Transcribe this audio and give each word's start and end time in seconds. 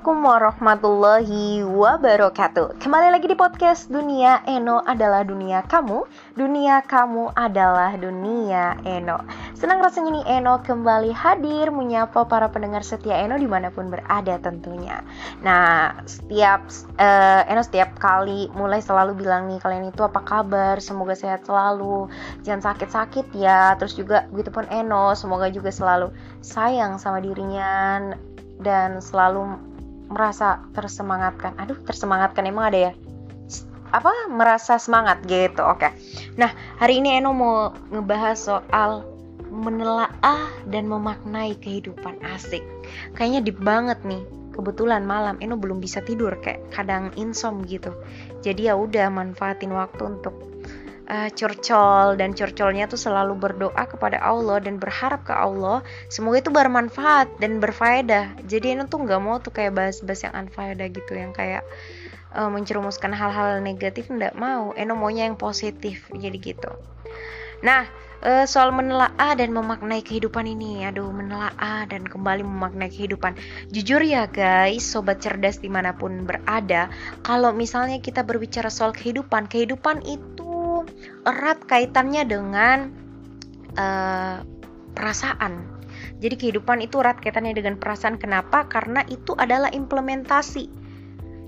Assalamualaikum 0.00 0.32
warahmatullahi 0.32 1.44
wabarakatuh. 1.60 2.80
Kembali 2.80 3.12
lagi 3.12 3.28
di 3.28 3.36
podcast 3.36 3.92
Dunia 3.92 4.40
Eno 4.48 4.80
adalah 4.80 5.20
dunia 5.28 5.60
kamu. 5.68 6.08
Dunia 6.40 6.80
kamu 6.88 7.36
adalah 7.36 7.92
dunia 8.00 8.80
Eno. 8.88 9.20
Senang 9.52 9.84
rasanya 9.84 10.16
nih 10.16 10.40
Eno 10.40 10.56
kembali 10.64 11.12
hadir 11.12 11.68
Menyapa 11.68 12.24
para 12.24 12.48
pendengar 12.48 12.80
setia 12.80 13.20
Eno 13.20 13.36
di 13.36 13.44
mana 13.44 13.68
pun 13.68 13.92
berada 13.92 14.40
tentunya. 14.40 15.04
Nah 15.44 15.92
setiap 16.08 16.64
uh, 16.96 17.44
Eno 17.44 17.60
setiap 17.60 17.92
kali 18.00 18.48
mulai 18.56 18.80
selalu 18.80 19.20
bilang 19.20 19.52
nih 19.52 19.60
Kalian 19.60 19.92
itu 19.92 20.00
apa 20.00 20.24
kabar? 20.24 20.80
Semoga 20.80 21.12
sehat 21.12 21.44
selalu. 21.44 22.08
Jangan 22.40 22.72
sakit-sakit 22.72 23.36
ya. 23.36 23.76
Terus 23.76 24.00
juga 24.00 24.24
gitu 24.32 24.48
pun 24.48 24.64
Eno 24.72 25.12
Semoga 25.12 25.52
juga 25.52 25.68
selalu 25.68 26.08
sayang 26.40 26.96
sama 26.96 27.20
dirinya 27.20 28.00
dan 28.60 29.00
selalu 29.00 29.56
merasa 30.10 30.66
tersemangatkan. 30.74 31.54
Aduh, 31.56 31.78
tersemangatkan 31.86 32.44
emang 32.44 32.74
ada 32.74 32.78
ya? 32.90 32.92
Apa 33.90 34.30
merasa 34.30 34.76
semangat 34.76 35.22
gitu. 35.24 35.62
Oke. 35.62 35.90
Nah, 36.34 36.50
hari 36.78 36.98
ini 36.98 37.22
Eno 37.22 37.30
mau 37.34 37.70
ngebahas 37.94 38.38
soal 38.38 39.06
menelaah 39.50 40.50
dan 40.70 40.86
memaknai 40.86 41.58
kehidupan 41.58 42.22
asik. 42.34 42.62
Kayaknya 43.14 43.40
deep 43.42 43.58
banget 43.62 43.98
nih. 44.06 44.22
Kebetulan 44.50 45.06
malam 45.06 45.38
Eno 45.38 45.54
belum 45.58 45.78
bisa 45.78 46.02
tidur 46.02 46.34
kayak 46.42 46.70
kadang 46.74 47.14
insom 47.14 47.62
gitu. 47.66 47.94
Jadi 48.42 48.66
ya 48.66 48.74
udah 48.74 49.10
manfaatin 49.10 49.74
waktu 49.74 50.18
untuk 50.18 50.49
uh, 51.10 51.28
curcol 51.34 52.14
dan 52.14 52.32
curcolnya 52.32 52.86
tuh 52.86 52.96
selalu 52.96 53.34
berdoa 53.34 53.84
kepada 53.90 54.22
Allah 54.22 54.62
dan 54.62 54.78
berharap 54.78 55.26
ke 55.26 55.34
Allah. 55.34 55.82
Semoga 56.06 56.46
itu 56.46 56.54
bermanfaat 56.54 57.42
dan 57.42 57.58
berfaedah. 57.58 58.46
Jadi 58.46 58.78
ini 58.78 58.86
tuh 58.86 59.02
nggak 59.02 59.20
mau 59.20 59.42
tuh 59.42 59.50
kayak 59.50 59.74
bahas-bahas 59.74 60.30
yang 60.30 60.34
unfaedah 60.46 60.86
gitu 60.88 61.12
yang 61.18 61.34
kayak 61.34 61.66
uh, 62.32 62.46
mencerumuskan 62.46 63.10
hal-hal 63.10 63.58
negatif 63.58 64.06
nggak 64.06 64.38
mau. 64.38 64.70
Eno 64.78 64.94
maunya 64.94 65.26
yang 65.26 65.36
positif 65.36 66.06
jadi 66.14 66.38
gitu. 66.38 66.70
Nah 67.60 67.84
uh, 68.24 68.46
soal 68.48 68.70
menelaah 68.72 69.34
dan 69.36 69.50
memaknai 69.50 70.06
kehidupan 70.06 70.46
ini. 70.46 70.86
Aduh 70.86 71.10
menelaah 71.10 71.90
dan 71.90 72.06
kembali 72.06 72.46
memaknai 72.46 72.88
kehidupan. 72.88 73.34
Jujur 73.68 74.00
ya 74.06 74.30
guys 74.30 74.86
sobat 74.86 75.20
cerdas 75.20 75.58
di 75.58 75.68
mana 75.68 75.92
pun 75.98 76.24
berada 76.24 76.88
kalau 77.26 77.50
misalnya 77.50 77.98
kita 77.98 78.22
berbicara 78.22 78.70
soal 78.70 78.94
kehidupan 78.94 79.50
kehidupan 79.50 80.06
itu 80.06 80.49
erat 81.26 81.64
kaitannya 81.66 82.22
dengan 82.28 82.78
uh, 83.76 84.44
perasaan. 84.94 85.80
Jadi 86.20 86.34
kehidupan 86.36 86.84
itu 86.84 87.00
erat 87.00 87.20
kaitannya 87.20 87.56
dengan 87.56 87.80
perasaan. 87.80 88.20
Kenapa? 88.20 88.68
Karena 88.68 89.04
itu 89.08 89.32
adalah 89.36 89.72
implementasi 89.72 90.68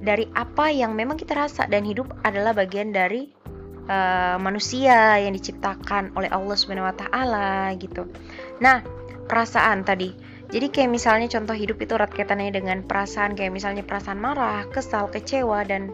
dari 0.03 0.27
apa 0.35 0.69
yang 0.73 0.99
memang 0.99 1.15
kita 1.15 1.39
rasa 1.39 1.71
dan 1.71 1.87
hidup 1.87 2.11
adalah 2.27 2.51
bagian 2.57 2.91
dari 2.91 3.31
uh, 3.87 4.37
manusia 4.43 5.23
yang 5.23 5.33
diciptakan 5.37 6.11
oleh 6.19 6.27
Allah 6.33 6.57
Subhanahu 6.59 6.91
wa 6.91 6.97
taala 6.99 7.71
gitu. 7.79 8.11
Nah, 8.59 8.83
perasaan 9.31 9.87
tadi. 9.87 10.11
Jadi 10.53 10.69
kayak 10.69 10.91
misalnya 10.93 11.33
contoh 11.33 11.57
hidup 11.57 11.81
itu 11.81 11.97
erat 11.97 12.13
kaitannya 12.13 12.53
dengan 12.53 12.85
perasaan 12.85 13.33
kayak 13.33 13.57
misalnya 13.57 13.81
perasaan 13.89 14.21
marah, 14.21 14.69
kesal, 14.69 15.09
kecewa 15.09 15.65
dan 15.65 15.89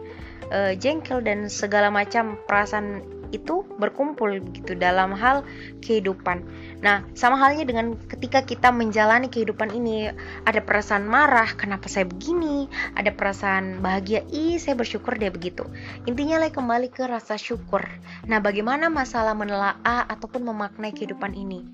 uh, 0.51 0.75
jengkel 0.75 1.23
dan 1.23 1.47
segala 1.47 1.87
macam 1.87 2.35
perasaan 2.43 3.18
itu 3.31 3.65
berkumpul 3.77 4.41
gitu 4.53 4.73
dalam 4.77 5.13
hal 5.13 5.45
kehidupan. 5.81 6.45
Nah, 6.79 7.03
sama 7.17 7.35
halnya 7.37 7.67
dengan 7.67 7.97
ketika 8.07 8.45
kita 8.45 8.69
menjalani 8.71 9.27
kehidupan 9.27 9.73
ini, 9.73 10.09
ada 10.47 10.61
perasaan 10.63 11.05
marah, 11.05 11.51
kenapa 11.57 11.91
saya 11.91 12.07
begini? 12.07 12.69
Ada 12.95 13.11
perasaan 13.13 13.83
bahagia, 13.83 14.23
ih 14.29 14.55
saya 14.61 14.77
bersyukur 14.77 15.17
dia 15.17 15.33
begitu. 15.33 15.67
Intinya 16.07 16.39
lah 16.39 16.53
kembali 16.53 16.93
ke 16.93 17.03
rasa 17.05 17.35
syukur. 17.35 17.83
Nah, 18.29 18.39
bagaimana 18.39 18.87
masalah 18.87 19.35
menelaah 19.35 20.07
ataupun 20.07 20.45
memaknai 20.45 20.95
kehidupan 20.95 21.35
ini? 21.35 21.65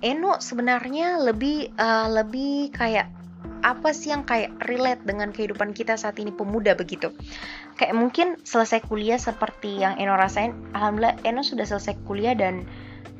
Eno 0.00 0.40
sebenarnya 0.40 1.20
lebih 1.20 1.76
uh, 1.76 2.08
lebih 2.08 2.72
kayak 2.72 3.19
apa 3.62 3.92
sih 3.94 4.12
yang 4.12 4.24
kayak 4.24 4.54
relate 4.66 5.02
dengan 5.04 5.30
kehidupan 5.30 5.76
kita 5.76 5.96
saat 5.96 6.16
ini 6.18 6.32
pemuda 6.32 6.72
begitu 6.76 7.12
kayak 7.80 7.94
mungkin 7.96 8.36
selesai 8.44 8.84
kuliah 8.84 9.16
seperti 9.16 9.80
yang 9.80 9.96
Eno 9.96 10.16
rasain 10.16 10.52
alhamdulillah 10.76 11.20
Eno 11.24 11.40
sudah 11.40 11.64
selesai 11.64 11.96
kuliah 12.04 12.36
dan 12.36 12.68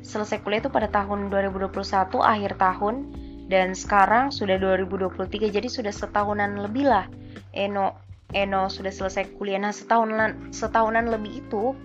selesai 0.01 0.41
kuliah 0.41 0.61
itu 0.61 0.71
pada 0.73 0.89
tahun 0.89 1.29
2021 1.29 1.71
akhir 2.21 2.51
tahun 2.57 2.95
dan 3.51 3.75
sekarang 3.75 4.31
sudah 4.31 4.55
2023 4.57 5.51
jadi 5.51 5.67
sudah 5.67 5.93
setahunan 5.93 6.61
lebih 6.61 6.89
lah 6.89 7.05
Eno 7.53 7.97
Eno 8.31 8.71
sudah 8.71 8.93
selesai 8.93 9.35
kuliah 9.35 9.59
nah 9.59 9.75
setahunan 9.75 10.53
setahunan 10.55 11.11
lebih 11.11 11.43
itu 11.43 11.75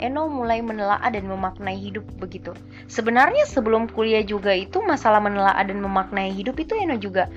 Eno 0.00 0.32
mulai 0.32 0.64
menelaah 0.64 1.12
dan 1.12 1.28
memaknai 1.28 1.76
hidup 1.76 2.08
begitu. 2.16 2.56
Sebenarnya 2.88 3.44
sebelum 3.44 3.84
kuliah 3.84 4.24
juga 4.24 4.56
itu 4.56 4.80
masalah 4.80 5.20
menelaah 5.20 5.60
dan 5.60 5.84
memaknai 5.84 6.32
hidup 6.32 6.56
itu 6.56 6.72
Eno 6.72 6.96
juga 6.96 7.28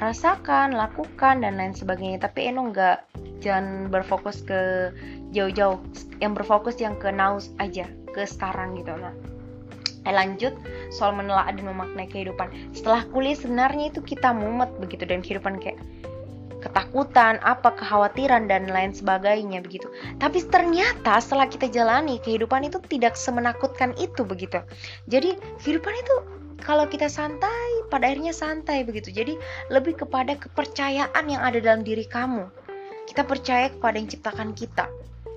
rasakan, 0.00 0.76
lakukan 0.76 1.42
dan 1.42 1.56
lain 1.56 1.72
sebagainya. 1.72 2.20
Tapi 2.20 2.52
Eno 2.52 2.70
nggak 2.70 2.98
jangan 3.40 3.88
berfokus 3.88 4.44
ke 4.44 4.92
jauh-jauh, 5.32 5.80
yang 6.20 6.32
berfokus 6.32 6.76
yang 6.80 6.96
ke 6.96 7.08
now 7.12 7.36
aja, 7.60 7.88
ke 8.12 8.24
sekarang 8.24 8.76
gitu. 8.80 8.92
Nah, 8.96 9.12
eh, 10.08 10.14
lanjut 10.14 10.54
soal 10.94 11.16
menelaah 11.16 11.50
dan 11.50 11.66
memaknai 11.66 12.08
kehidupan. 12.08 12.48
Setelah 12.72 13.04
kuliah 13.10 13.36
sebenarnya 13.36 13.90
itu 13.90 14.00
kita 14.00 14.32
mumet 14.32 14.70
begitu 14.78 15.04
dan 15.04 15.20
kehidupan 15.20 15.58
kayak 15.58 15.80
ketakutan, 16.66 17.38
apa 17.46 17.70
kekhawatiran 17.78 18.50
dan 18.50 18.66
lain 18.66 18.90
sebagainya 18.90 19.62
begitu. 19.62 19.86
Tapi 20.18 20.42
ternyata 20.50 21.22
setelah 21.22 21.46
kita 21.46 21.70
jalani 21.70 22.18
kehidupan 22.18 22.66
itu 22.66 22.82
tidak 22.90 23.14
semenakutkan 23.14 23.94
itu 24.00 24.26
begitu. 24.26 24.58
Jadi 25.06 25.38
kehidupan 25.62 25.94
itu 25.94 26.14
kalau 26.62 26.88
kita 26.88 27.10
santai, 27.12 27.84
pada 27.92 28.08
akhirnya 28.08 28.32
santai 28.32 28.82
begitu. 28.82 29.12
Jadi 29.12 29.36
lebih 29.68 30.00
kepada 30.00 30.36
kepercayaan 30.38 31.24
yang 31.28 31.42
ada 31.42 31.60
dalam 31.60 31.84
diri 31.84 32.08
kamu. 32.08 32.48
Kita 33.06 33.22
percaya 33.22 33.70
kepada 33.70 33.96
yang 34.00 34.08
ciptakan 34.10 34.56
kita. 34.56 34.88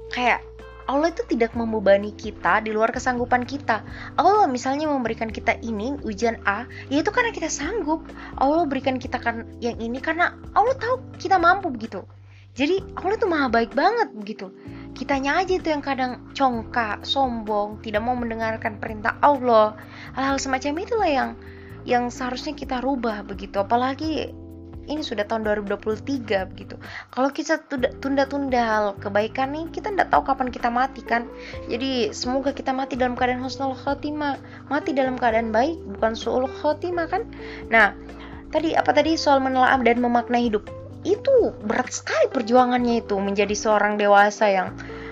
Kayak 0.10 0.42
Allah 0.90 1.14
itu 1.14 1.22
tidak 1.30 1.54
membebani 1.54 2.10
kita 2.18 2.66
di 2.66 2.74
luar 2.74 2.90
kesanggupan 2.90 3.46
kita. 3.46 3.86
Allah 4.18 4.50
misalnya 4.50 4.90
memberikan 4.90 5.30
kita 5.30 5.54
ini 5.62 5.94
ujian 6.02 6.42
A, 6.50 6.66
ya 6.90 7.06
itu 7.06 7.14
karena 7.14 7.30
kita 7.30 7.46
sanggup. 7.46 8.02
Allah 8.42 8.66
berikan 8.66 8.98
kita 8.98 9.22
kan 9.22 9.46
yang 9.62 9.78
ini 9.78 10.02
karena 10.02 10.34
Allah 10.58 10.74
tahu 10.82 10.98
kita 11.22 11.38
mampu 11.38 11.70
begitu. 11.70 12.02
Jadi 12.58 12.82
Allah 12.98 13.16
itu 13.16 13.28
maha 13.30 13.48
baik 13.54 13.78
banget 13.78 14.10
begitu 14.18 14.50
kitanya 15.00 15.40
aja 15.40 15.56
itu 15.56 15.72
yang 15.72 15.80
kadang 15.80 16.20
congkak, 16.36 17.08
sombong, 17.08 17.80
tidak 17.80 18.04
mau 18.04 18.20
mendengarkan 18.20 18.76
perintah 18.84 19.16
Allah. 19.24 19.80
Hal-hal 20.20 20.36
semacam 20.36 20.84
itulah 20.84 21.08
yang 21.08 21.30
yang 21.88 22.12
seharusnya 22.12 22.52
kita 22.52 22.84
rubah 22.84 23.24
begitu. 23.24 23.64
Apalagi 23.64 24.36
ini 24.90 25.00
sudah 25.06 25.24
tahun 25.24 25.48
2023 25.48 26.52
begitu. 26.52 26.76
Kalau 27.14 27.30
kita 27.32 27.62
tunda-tunda 28.02 28.60
hal 28.60 28.86
kebaikan 29.00 29.56
nih, 29.56 29.66
kita 29.72 29.94
tidak 29.94 30.10
tahu 30.12 30.26
kapan 30.28 30.50
kita 30.52 30.68
mati 30.68 31.06
kan. 31.06 31.30
Jadi 31.72 32.12
semoga 32.12 32.52
kita 32.52 32.74
mati 32.76 32.98
dalam 33.00 33.16
keadaan 33.16 33.40
husnul 33.40 33.78
khotimah, 33.78 34.36
mati 34.68 34.92
dalam 34.92 35.16
keadaan 35.16 35.54
baik, 35.54 35.80
bukan 35.96 36.18
suul 36.18 36.50
khotimah 36.60 37.08
kan. 37.08 37.24
Nah, 37.70 37.94
tadi 38.50 38.74
apa 38.74 38.90
tadi 38.92 39.14
soal 39.14 39.40
menelaah 39.40 39.78
dan 39.86 40.02
memaknai 40.02 40.50
hidup 40.50 40.66
itu 41.08 41.56
berat 41.64 41.92
sekali 41.96 42.28
perjuangannya 42.28 43.06
itu 43.08 43.16
menjadi 43.20 43.56
seorang 43.56 43.96
dewasa 43.96 44.52
yang 44.52 44.70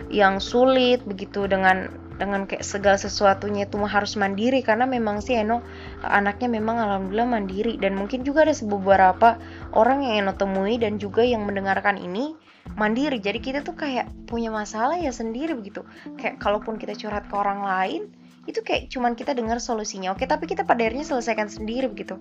yang 0.07 0.39
sulit 0.39 1.03
begitu 1.03 1.47
dengan 1.47 1.91
dengan 2.17 2.49
kayak 2.49 2.65
segala 2.65 2.97
sesuatunya 2.97 3.69
itu 3.69 3.77
harus 3.85 4.17
mandiri. 4.17 4.65
Karena 4.65 4.89
memang 4.89 5.21
sih 5.21 5.37
Eno 5.37 5.61
anaknya 6.01 6.49
memang 6.49 6.81
alhamdulillah 6.81 7.29
mandiri. 7.29 7.78
Dan 7.78 7.95
mungkin 7.95 8.25
juga 8.25 8.43
ada 8.43 8.53
beberapa 8.66 9.37
orang 9.78 10.03
yang 10.03 10.25
Eno 10.25 10.34
temui 10.34 10.81
dan 10.81 10.97
juga 10.97 11.22
yang 11.23 11.45
mendengarkan 11.45 12.01
ini 12.01 12.33
mandiri. 12.75 13.22
Jadi 13.22 13.40
kita 13.40 13.59
tuh 13.63 13.78
kayak 13.78 14.09
punya 14.28 14.49
masalah 14.49 14.97
ya 14.97 15.13
sendiri 15.13 15.53
begitu. 15.55 15.85
Kayak 16.17 16.41
kalaupun 16.41 16.81
kita 16.81 16.97
curhat 16.97 17.29
ke 17.29 17.35
orang 17.37 17.63
lain 17.63 18.01
itu 18.49 18.63
kayak 18.66 18.90
cuman 18.91 19.13
kita 19.13 19.37
dengar 19.37 19.61
solusinya. 19.61 20.11
Oke 20.17 20.25
tapi 20.25 20.49
kita 20.49 20.66
pada 20.66 20.83
akhirnya 20.83 21.05
selesaikan 21.05 21.47
sendiri 21.47 21.87
begitu. 21.87 22.17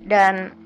Dan 0.00 0.65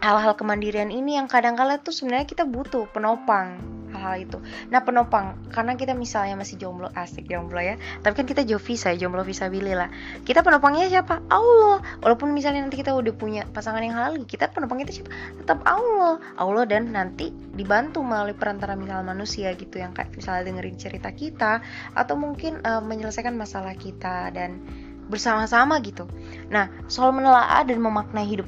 hal-hal 0.00 0.32
kemandirian 0.36 0.88
ini 0.88 1.20
yang 1.20 1.28
kadang-kala 1.28 1.80
tuh 1.80 1.92
sebenarnya 1.92 2.24
kita 2.24 2.48
butuh 2.48 2.88
penopang 2.88 3.60
hal-hal 4.00 4.16
itu. 4.16 4.38
Nah 4.72 4.80
penopang 4.80 5.36
karena 5.52 5.76
kita 5.76 5.92
misalnya 5.92 6.40
masih 6.40 6.56
jomblo 6.56 6.88
asik 6.96 7.28
jomblo 7.28 7.60
ya, 7.60 7.76
tapi 8.00 8.22
kan 8.22 8.26
kita 8.26 8.48
jauh 8.48 8.62
visa 8.62 8.96
jomblo 8.96 9.20
visa 9.20 9.52
bilih 9.52 9.76
lah. 9.76 9.92
Kita 10.24 10.40
penopangnya 10.40 10.88
siapa? 10.88 11.20
Allah. 11.28 11.84
Walaupun 12.00 12.32
misalnya 12.32 12.64
nanti 12.64 12.80
kita 12.80 12.96
udah 12.96 13.12
punya 13.12 13.44
pasangan 13.52 13.84
yang 13.84 13.92
halal, 13.92 14.16
kita 14.24 14.48
penopang 14.48 14.80
kita 14.80 15.02
siapa? 15.04 15.12
Tetap 15.44 15.60
Allah. 15.68 16.16
Allah 16.40 16.64
dan 16.64 16.96
nanti 16.96 17.28
dibantu 17.52 18.00
melalui 18.00 18.32
perantara 18.32 18.72
misal 18.72 19.04
manusia 19.04 19.52
gitu 19.52 19.76
yang 19.76 19.92
kayak 19.92 20.16
misalnya 20.16 20.48
dengerin 20.48 20.76
cerita 20.80 21.10
kita 21.12 21.60
atau 21.92 22.14
mungkin 22.16 22.64
uh, 22.64 22.80
menyelesaikan 22.80 23.36
masalah 23.36 23.76
kita 23.76 24.32
dan 24.32 24.64
bersama-sama 25.10 25.82
gitu. 25.82 26.06
Nah 26.48 26.70
soal 26.86 27.10
menelaah 27.10 27.66
dan 27.66 27.82
memaknai 27.82 28.24
hidup 28.24 28.46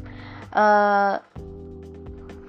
uh, 0.56 1.16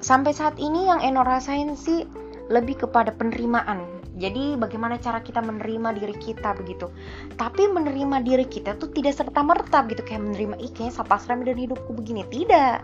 sampai 0.04 0.32
saat 0.36 0.60
ini 0.60 0.92
yang 0.92 1.00
Eno 1.00 1.24
rasain 1.24 1.74
sih 1.80 2.04
lebih 2.52 2.88
kepada 2.88 3.16
penerimaan. 3.16 4.04
Jadi 4.14 4.54
bagaimana 4.62 5.02
cara 5.02 5.26
kita 5.26 5.42
menerima 5.42 5.98
diri 5.98 6.14
kita 6.22 6.54
begitu. 6.54 6.86
Tapi 7.34 7.66
menerima 7.66 8.22
diri 8.22 8.46
kita 8.46 8.78
tuh 8.78 8.94
tidak 8.94 9.18
serta 9.18 9.42
merta 9.42 9.82
gitu 9.90 10.06
kayak 10.06 10.22
menerima 10.22 10.56
ih 10.62 10.70
kayaknya 10.70 10.94
sapasram 10.94 11.42
dan 11.42 11.58
hidupku 11.58 11.98
begini. 11.98 12.22
Tidak. 12.30 12.80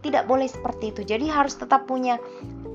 Tidak 0.00 0.24
boleh 0.24 0.48
seperti 0.48 0.96
itu. 0.96 1.04
Jadi 1.04 1.28
harus 1.28 1.52
tetap 1.60 1.84
punya 1.84 2.16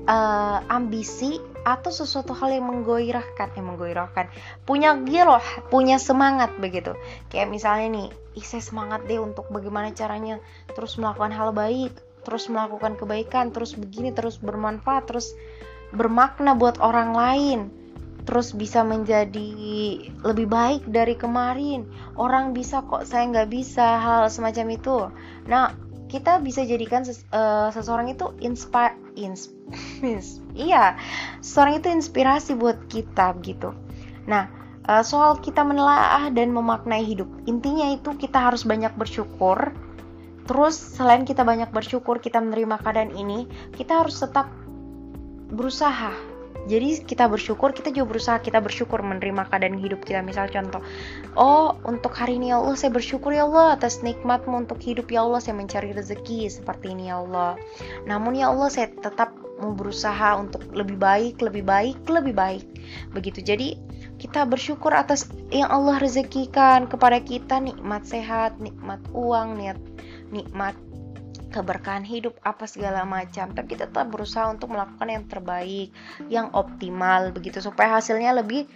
uh, 0.06 0.58
ambisi 0.70 1.38
atau 1.66 1.90
sesuatu 1.90 2.30
hal 2.30 2.54
yang 2.54 2.70
menggoirahkan 2.70 3.50
yang 3.58 3.66
menggoirahkan 3.74 4.30
punya 4.62 4.94
giroh 5.02 5.42
punya 5.68 5.98
semangat 5.98 6.54
begitu. 6.62 6.94
Kayak 7.30 7.50
misalnya 7.50 7.86
nih 7.90 8.08
ih 8.38 8.46
saya 8.46 8.62
semangat 8.62 9.04
deh 9.10 9.18
untuk 9.18 9.50
bagaimana 9.50 9.90
caranya 9.90 10.38
terus 10.72 10.94
melakukan 10.96 11.34
hal 11.34 11.50
baik 11.50 11.92
terus 12.22 12.50
melakukan 12.50 12.98
kebaikan 12.98 13.54
terus 13.54 13.78
begini 13.78 14.10
terus 14.10 14.38
bermanfaat 14.42 15.06
terus 15.06 15.30
bermakna 15.94 16.58
buat 16.58 16.82
orang 16.82 17.14
lain 17.14 17.60
terus 18.26 18.50
bisa 18.50 18.82
menjadi 18.82 19.50
lebih 20.26 20.50
baik 20.50 20.82
dari 20.90 21.14
kemarin. 21.14 21.86
Orang 22.18 22.50
bisa 22.58 22.82
kok 22.82 23.06
saya 23.06 23.30
nggak 23.30 23.54
bisa 23.54 24.02
hal 24.02 24.26
semacam 24.26 24.66
itu. 24.74 24.96
Nah 25.46 25.85
kita 26.06 26.38
bisa 26.38 26.62
jadikan 26.62 27.02
ses, 27.02 27.26
uh, 27.34 27.70
seseorang 27.74 28.14
itu 28.14 28.30
inspire 28.38 28.94
ins, 29.18 29.50
iya 30.54 30.94
seseorang 31.42 31.82
itu 31.82 31.88
inspirasi 31.90 32.54
buat 32.54 32.78
kita 32.86 33.34
gitu. 33.42 33.74
Nah 34.30 34.46
uh, 34.86 35.02
soal 35.02 35.42
kita 35.42 35.66
menelaah 35.66 36.30
dan 36.30 36.54
memaknai 36.54 37.02
hidup 37.02 37.26
intinya 37.50 37.90
itu 37.90 38.14
kita 38.14 38.50
harus 38.50 38.62
banyak 38.62 38.94
bersyukur. 38.94 39.74
Terus 40.46 40.78
selain 40.78 41.26
kita 41.26 41.42
banyak 41.42 41.74
bersyukur 41.74 42.22
kita 42.22 42.38
menerima 42.38 42.78
keadaan 42.78 43.10
ini 43.18 43.50
kita 43.74 44.06
harus 44.06 44.22
tetap 44.22 44.46
berusaha 45.50 46.35
jadi 46.66 46.98
kita 47.06 47.30
bersyukur 47.30 47.70
kita 47.70 47.94
juga 47.94 48.18
berusaha 48.18 48.42
kita 48.42 48.58
bersyukur 48.58 48.98
menerima 48.98 49.46
keadaan 49.46 49.78
hidup 49.78 50.02
kita. 50.02 50.18
Misal 50.20 50.50
contoh 50.50 50.82
oh 51.38 51.78
untuk 51.86 52.10
hari 52.10 52.42
ini 52.42 52.50
ya 52.50 52.58
Allah 52.58 52.74
saya 52.74 52.90
bersyukur 52.90 53.30
ya 53.30 53.46
Allah 53.46 53.78
atas 53.78 54.02
nikmatmu 54.02 54.66
untuk 54.66 54.82
hidup 54.82 55.06
ya 55.06 55.22
Allah 55.22 55.38
saya 55.38 55.54
mencari 55.54 55.94
rezeki 55.94 56.50
seperti 56.50 56.92
ini 56.92 57.08
ya 57.14 57.22
Allah. 57.22 57.54
Namun 58.10 58.34
ya 58.34 58.50
Allah 58.50 58.66
saya 58.66 58.90
tetap 58.90 59.30
mau 59.56 59.72
berusaha 59.72 60.36
untuk 60.36 60.60
lebih 60.74 60.98
baik 60.98 61.38
lebih 61.38 61.62
baik 61.62 61.98
lebih 62.10 62.34
baik. 62.34 62.66
Begitu. 63.14 63.46
Jadi 63.46 63.78
kita 64.18 64.42
bersyukur 64.42 64.90
atas 64.90 65.30
yang 65.54 65.70
Allah 65.70 66.02
rezekikan 66.02 66.90
kepada 66.90 67.22
kita. 67.22 67.62
Nikmat 67.62 68.02
sehat 68.10 68.58
nikmat 68.58 68.98
uang 69.14 69.62
niat 69.62 69.78
nikmat 70.34 70.74
keberkahan 71.52 72.02
hidup 72.06 72.36
apa 72.42 72.66
segala 72.66 73.02
macam. 73.06 73.52
Tapi 73.52 73.68
kita 73.76 73.90
tetap 73.90 74.08
berusaha 74.10 74.50
untuk 74.50 74.72
melakukan 74.72 75.08
yang 75.08 75.24
terbaik 75.26 75.88
yang 76.30 76.50
optimal 76.52 77.30
begitu. 77.34 77.58
Supaya 77.62 77.98
hasilnya 77.98 78.36
lebih 78.36 78.66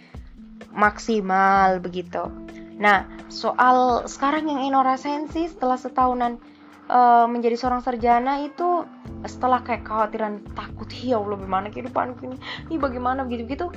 maksimal 0.71 1.83
begitu. 1.83 2.31
Nah 2.79 3.05
soal 3.27 4.07
sekarang 4.07 4.47
yang 4.47 4.61
Eno 4.65 4.81
rasain 4.81 5.27
sih 5.29 5.51
setelah 5.51 5.77
setahunan 5.77 6.39
uh, 6.87 7.27
menjadi 7.27 7.59
seorang 7.59 7.83
sarjana 7.83 8.41
itu 8.41 8.87
setelah 9.27 9.61
kayak 9.61 9.85
kekhawatiran 9.85 10.41
takut 10.57 10.89
ya 10.95 11.21
Allah 11.21 11.37
bagaimana 11.37 11.67
kehidupan 11.69 12.17
ini? 12.23 12.37
Ini 12.71 12.77
bagaimana? 12.79 13.27
begitu 13.27 13.45
gitu 13.47 13.67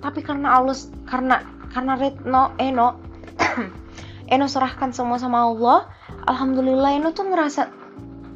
tapi 0.00 0.24
karena 0.24 0.56
Allah 0.56 0.76
karena 1.04 1.44
karena 1.70 1.94
Retno 1.94 2.56
Eno 2.56 2.96
Eno 4.32 4.46
serahkan 4.48 4.96
semua 4.96 5.20
sama 5.20 5.44
Allah 5.44 5.86
Alhamdulillah 6.24 6.96
Eno 6.96 7.12
tuh 7.12 7.28
ngerasa 7.28 7.79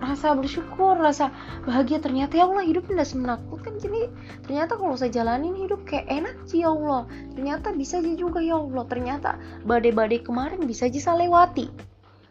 rasa 0.02 0.34
bersyukur 0.34 0.98
rasa 0.98 1.30
bahagia. 1.64 2.02
Ternyata 2.02 2.38
ya 2.38 2.48
Allah 2.48 2.64
hidup 2.66 2.88
tidak 2.90 3.08
menakutkan 3.14 3.78
jadi 3.78 4.10
ternyata 4.46 4.78
kalau 4.78 4.94
saya 4.98 5.10
jalanin 5.12 5.54
hidup 5.54 5.82
kayak 5.86 6.06
enak 6.10 6.36
sih 6.48 6.62
ya 6.62 6.72
Allah. 6.72 7.06
Ternyata 7.36 7.74
bisa 7.74 8.00
aja 8.00 8.14
juga 8.14 8.42
ya 8.42 8.58
Allah. 8.58 8.84
Ternyata 8.88 9.30
badai-badai 9.66 10.24
kemarin 10.24 10.60
bisa 10.64 10.86
aja 10.90 11.00
saya 11.00 11.26
lewati. 11.26 11.70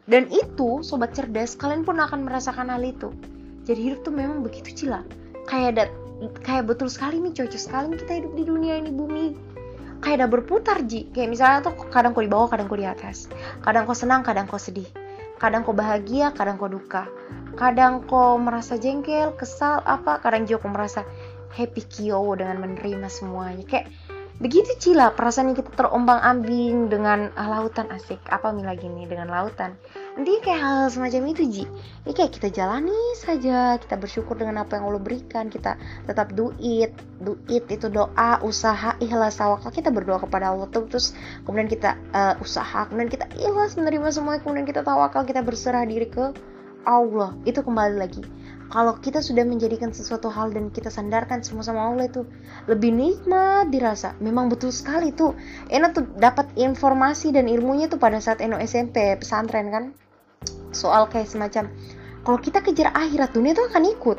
Dan 0.04 0.28
itu 0.32 0.84
sobat 0.84 1.16
cerdas 1.16 1.56
kalian 1.56 1.88
pun 1.88 1.96
akan 2.00 2.28
merasakan 2.28 2.68
hal 2.68 2.84
itu. 2.84 3.12
Jadi 3.64 3.80
hidup 3.92 4.04
tuh 4.04 4.12
memang 4.12 4.44
begitu 4.44 4.76
cila. 4.76 5.06
Kayak 5.48 5.68
ada 5.76 5.84
kayak 6.44 6.68
betul 6.68 6.92
sekali 6.92 7.20
nih 7.20 7.36
cocok 7.36 7.62
sekali 7.62 7.96
kita 8.00 8.20
hidup 8.20 8.34
di 8.36 8.44
dunia 8.44 8.80
ini 8.84 8.92
bumi. 8.92 9.26
Kayak 10.04 10.16
ada 10.20 10.28
berputar 10.28 10.78
ji. 10.84 11.08
Kayak 11.16 11.30
misalnya 11.32 11.60
tuh 11.64 11.76
kadang 11.88 12.12
kau 12.12 12.20
di 12.20 12.28
bawah 12.28 12.52
kadang 12.52 12.68
kau 12.68 12.76
di 12.76 12.84
atas. 12.84 13.32
Kadang 13.64 13.88
kau 13.88 13.96
senang 13.96 14.20
kadang 14.28 14.52
kau 14.52 14.60
sedih 14.60 15.03
kadang 15.44 15.68
kau 15.68 15.76
bahagia 15.76 16.32
kadang 16.32 16.56
kau 16.56 16.72
duka. 16.72 17.12
Kadang 17.60 18.08
kok 18.08 18.40
merasa 18.40 18.80
jengkel 18.80 19.36
kesal 19.36 19.84
apa 19.84 20.24
kadang 20.24 20.48
juga 20.48 20.64
kok 20.64 20.72
merasa 20.72 21.02
happy 21.52 21.84
kyo 21.84 22.32
dengan 22.40 22.64
menerima 22.64 23.12
semuanya. 23.12 23.68
Kayak 23.68 23.92
begitu 24.40 24.72
cila 24.80 25.12
perasaan 25.12 25.52
kita 25.52 25.68
terombang 25.76 26.24
ambing 26.24 26.88
dengan 26.88 27.36
lautan 27.36 27.92
asik. 27.92 28.24
Apa 28.32 28.56
mi 28.56 28.64
lagi 28.64 28.88
nih 28.88 29.12
dengan 29.12 29.28
lautan 29.28 29.76
nanti 30.14 30.38
kayak 30.46 30.62
hal, 30.62 30.76
hal 30.86 30.90
semacam 30.94 31.22
itu 31.34 31.44
ji. 31.50 31.64
Ini 32.06 32.14
kayak 32.14 32.32
kita 32.38 32.48
jalani 32.54 32.94
saja 33.18 33.82
kita 33.82 33.96
bersyukur 33.98 34.38
dengan 34.38 34.62
apa 34.62 34.78
yang 34.78 34.86
Allah 34.92 35.02
berikan 35.02 35.50
kita 35.50 35.80
tetap 36.06 36.36
do 36.38 36.54
it 36.62 36.94
do 37.24 37.40
it 37.50 37.66
itu 37.72 37.90
doa 37.90 38.38
usaha 38.46 38.94
ikhlas 39.02 39.42
tawakal 39.42 39.74
kita 39.74 39.90
berdoa 39.90 40.22
kepada 40.22 40.54
Allah 40.54 40.70
tuh 40.70 40.86
terus 40.86 41.18
kemudian 41.48 41.72
kita 41.72 41.98
uh, 42.14 42.38
usaha 42.44 42.86
kemudian 42.92 43.10
kita 43.10 43.26
ikhlas 43.40 43.74
menerima 43.74 44.08
semua 44.14 44.38
kemudian 44.38 44.70
kita 44.70 44.86
tawakal 44.86 45.26
kita 45.26 45.42
berserah 45.42 45.88
diri 45.88 46.06
ke 46.06 46.30
Allah. 46.84 47.34
Itu 47.48 47.66
kembali 47.66 47.96
lagi 47.98 48.22
kalau 48.74 48.98
kita 48.98 49.22
sudah 49.22 49.46
menjadikan 49.46 49.94
sesuatu 49.94 50.34
hal 50.34 50.50
dan 50.50 50.74
kita 50.74 50.90
sandarkan 50.90 51.46
semua 51.46 51.62
sama 51.62 51.94
Allah 51.94 52.10
itu 52.10 52.26
lebih 52.66 52.90
nikmat 52.90 53.70
dirasa. 53.70 54.18
Memang 54.18 54.50
betul 54.50 54.74
sekali 54.74 55.14
tuh. 55.14 55.38
Eno 55.70 55.94
tuh 55.94 56.10
dapat 56.18 56.50
informasi 56.58 57.30
dan 57.30 57.46
ilmunya 57.46 57.86
tuh 57.86 58.02
pada 58.02 58.18
saat 58.18 58.42
Eno 58.42 58.58
SMP 58.58 59.14
pesantren 59.22 59.70
kan. 59.70 59.94
Soal 60.74 61.06
kayak 61.06 61.30
semacam 61.30 61.70
kalau 62.26 62.40
kita 62.42 62.66
kejar 62.66 62.90
akhirat 62.98 63.30
dunia 63.38 63.54
tuh 63.54 63.70
akan 63.70 63.84
ikut 63.94 64.18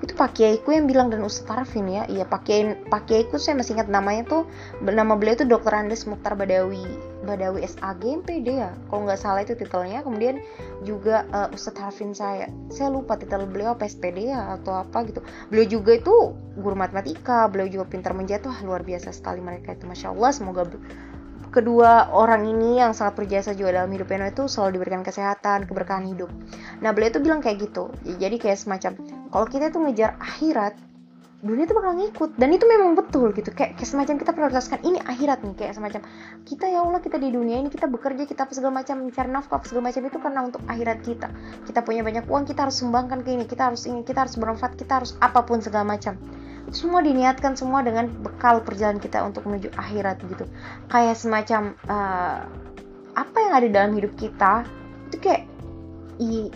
itu 0.00 0.16
Pak 0.16 0.32
Kiaiku 0.32 0.72
yang 0.72 0.88
bilang 0.88 1.12
dan 1.12 1.20
Ustaz 1.20 1.44
Tarfin 1.44 1.84
ya. 1.84 2.08
Iya 2.08 2.24
Pak 2.24 2.48
Kiai 2.48 2.72
Pak 2.88 3.04
Kiaiku 3.04 3.36
saya 3.36 3.60
masih 3.60 3.76
ingat 3.76 3.92
namanya 3.92 4.24
tuh 4.24 4.42
nama 4.80 5.12
beliau 5.12 5.36
itu 5.36 5.44
Dr. 5.44 5.76
Andes 5.76 6.08
Mukhtar 6.08 6.40
Badawi 6.40 6.88
Badawi 7.20 7.68
SAG 7.68 8.00
MPD 8.00 8.64
ya. 8.64 8.72
Kalau 8.88 9.04
nggak 9.04 9.20
salah 9.20 9.44
itu 9.44 9.52
titelnya. 9.52 10.00
Kemudian 10.00 10.40
juga 10.88 11.28
uh, 11.36 11.52
Ustaz 11.52 11.76
Tarfin 11.76 12.16
saya 12.16 12.48
saya 12.72 12.88
lupa 12.88 13.20
titel 13.20 13.44
beliau 13.44 13.76
apa 13.76 13.84
SPD 13.84 14.32
ya 14.32 14.56
atau 14.56 14.80
apa 14.80 15.04
gitu. 15.04 15.20
Beliau 15.52 15.68
juga 15.68 15.92
itu 16.00 16.32
guru 16.56 16.76
matematika. 16.80 17.44
Beliau 17.52 17.68
juga 17.68 17.84
pintar 17.92 18.16
menjatuh 18.16 18.56
luar 18.64 18.80
biasa 18.80 19.12
sekali 19.12 19.44
mereka 19.44 19.76
itu. 19.76 19.84
Masya 19.84 20.16
Allah 20.16 20.32
semoga 20.32 20.64
kedua 21.52 22.08
orang 22.14 22.46
ini 22.46 22.80
yang 22.80 22.96
sangat 22.96 23.20
berjasa 23.20 23.52
juga 23.52 23.82
dalam 23.82 23.90
hidup 23.92 24.08
Eno 24.14 24.32
itu 24.32 24.48
selalu 24.48 24.80
diberikan 24.80 25.04
kesehatan, 25.04 25.68
keberkahan 25.68 26.08
hidup. 26.08 26.32
Nah 26.80 26.94
beliau 26.96 27.12
itu 27.12 27.20
bilang 27.20 27.42
kayak 27.42 27.68
gitu, 27.68 27.90
jadi 28.22 28.38
kayak 28.38 28.56
semacam 28.56 29.19
kalau 29.30 29.46
kita 29.46 29.70
tuh 29.70 29.86
ngejar 29.86 30.18
akhirat, 30.18 30.74
dunia 31.40 31.64
itu 31.64 31.72
bakal 31.72 31.96
ngikut. 31.96 32.30
Dan 32.36 32.52
itu 32.52 32.66
memang 32.68 32.92
betul 32.98 33.32
gitu. 33.32 33.48
Kayak, 33.54 33.80
kayak 33.80 33.88
semacam 33.88 34.14
kita 34.20 34.30
prioritaskan 34.36 34.78
ini 34.84 34.98
akhirat 35.00 35.40
nih 35.40 35.54
kayak 35.56 35.74
semacam. 35.78 36.00
Kita 36.44 36.66
ya 36.68 36.84
Allah 36.84 37.00
kita 37.00 37.16
di 37.16 37.32
dunia 37.32 37.56
ini 37.62 37.72
kita 37.72 37.88
bekerja 37.88 38.28
kita 38.28 38.44
apa 38.44 38.52
segala 38.52 38.82
macam 38.84 39.08
mencari 39.08 39.30
nafkah 39.32 39.62
segala 39.64 39.88
macam 39.88 40.02
itu 40.04 40.18
karena 40.20 40.40
untuk 40.44 40.62
akhirat 40.68 40.98
kita. 41.06 41.28
Kita 41.64 41.80
punya 41.80 42.02
banyak 42.04 42.24
uang 42.28 42.44
kita 42.44 42.68
harus 42.68 42.76
sumbangkan 42.82 43.24
ke 43.24 43.30
ini. 43.32 43.44
Kita 43.48 43.72
harus 43.72 43.88
ini 43.88 44.04
kita 44.04 44.28
harus 44.28 44.36
bermanfaat 44.36 44.76
kita 44.76 44.92
harus 45.00 45.16
apa 45.22 45.40
pun 45.46 45.64
segala 45.64 45.86
macam. 45.96 46.18
Semua 46.70 47.00
diniatkan 47.02 47.56
semua 47.58 47.82
dengan 47.82 48.06
bekal 48.20 48.62
perjalanan 48.62 49.00
kita 49.00 49.24
untuk 49.24 49.48
menuju 49.48 49.74
akhirat 49.74 50.22
gitu. 50.28 50.44
Kayak 50.92 51.16
semacam 51.18 51.74
uh, 51.88 52.46
apa 53.16 53.36
yang 53.42 53.52
ada 53.56 53.66
dalam 53.70 53.92
hidup 53.96 54.12
kita 54.14 54.62
itu 55.10 55.18
kayak 55.18 55.42
i, 56.22 56.46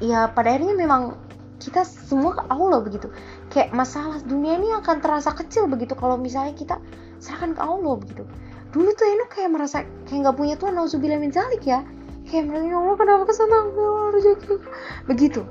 ya 0.00 0.32
pada 0.32 0.56
akhirnya 0.56 0.72
memang 0.72 1.12
kita 1.60 1.84
semua 1.84 2.34
ke 2.34 2.42
Allah 2.48 2.80
begitu. 2.80 3.12
Kayak 3.52 3.76
masalah 3.76 4.18
dunia 4.24 4.56
ini 4.56 4.72
akan 4.80 5.04
terasa 5.04 5.30
kecil 5.36 5.68
begitu 5.68 5.92
kalau 5.92 6.16
misalnya 6.16 6.56
kita 6.56 6.76
serahkan 7.20 7.54
ke 7.54 7.62
Allah 7.62 7.94
begitu. 8.00 8.24
Dulu 8.72 8.88
tuh 8.96 9.06
Eno 9.06 9.28
kayak 9.28 9.50
merasa 9.52 9.84
kayak 10.08 10.18
nggak 10.24 10.36
punya 10.40 10.54
Tuhan 10.56 10.74
nauzubillah 10.80 11.20
min 11.20 11.30
zalik 11.30 11.62
ya. 11.68 11.84
Kayak 12.26 12.48
merasa 12.48 12.64
ya 12.66 12.76
Allah 12.80 12.96
kenapa 12.96 13.22
ke 13.28 13.34
sana? 13.36 13.58
Rezeki. 14.16 14.54
Begitu. 15.06 15.42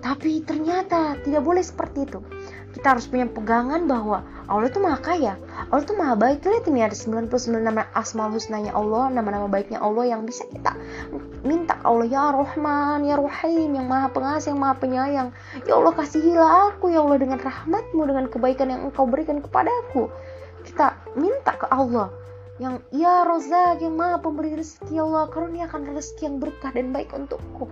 Tapi 0.00 0.40
ternyata 0.46 1.20
tidak 1.20 1.42
boleh 1.44 1.60
seperti 1.60 2.08
itu 2.08 2.24
kita 2.70 2.94
harus 2.94 3.10
punya 3.10 3.26
pegangan 3.26 3.90
bahwa 3.90 4.22
Allah 4.46 4.70
itu 4.70 4.78
maha 4.78 4.98
kaya. 5.02 5.34
Allah 5.70 5.82
itu 5.82 5.94
maha 5.98 6.14
baik. 6.14 6.46
Lihat 6.46 6.66
ini 6.70 6.86
ada 6.86 6.94
99 6.94 7.30
nama 7.58 7.86
asmaul 7.98 8.38
husnanya 8.38 8.74
Allah 8.74 9.10
nama-nama 9.10 9.50
baiknya 9.50 9.82
Allah 9.82 10.06
yang 10.06 10.22
bisa 10.22 10.46
kita 10.46 10.78
minta. 11.42 11.78
Allah 11.82 12.06
ya 12.06 12.30
Rahman 12.30 13.06
ya 13.06 13.18
Rahim 13.18 13.74
yang 13.74 13.86
maha 13.90 14.10
pengasih 14.14 14.54
yang 14.54 14.60
maha 14.62 14.74
penyayang. 14.78 15.28
Ya 15.66 15.74
Allah 15.78 15.94
kasihilah 15.94 16.74
aku 16.74 16.94
ya 16.94 17.02
Allah 17.02 17.18
dengan 17.18 17.38
rahmatmu 17.42 18.02
dengan 18.06 18.24
kebaikan 18.30 18.70
yang 18.70 18.86
engkau 18.86 19.06
berikan 19.06 19.42
kepadaku. 19.42 20.06
Kita 20.62 20.94
minta 21.18 21.58
ke 21.58 21.66
Allah 21.70 22.14
yang 22.62 22.84
ya 22.94 23.26
Rozak 23.26 23.82
yang 23.82 23.98
maha 23.98 24.22
pemberi 24.22 24.54
rezeki 24.54 24.94
ya 24.94 25.02
Allah 25.08 25.26
karuniakan 25.32 25.90
rezeki 25.90 26.22
yang 26.28 26.36
berkah 26.38 26.70
dan 26.70 26.94
baik 26.94 27.10
untukku. 27.10 27.66